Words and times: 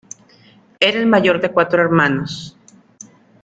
Era 0.79 0.97
el 0.97 1.05
mayor 1.05 1.39
de 1.41 1.51
cuatro 1.51 1.79
hermanos. 1.79 2.57